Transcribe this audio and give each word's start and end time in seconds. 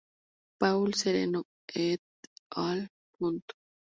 Paul 0.59 0.95
Sereno 0.95 1.43
"et 1.75 2.01
al. 2.55 2.89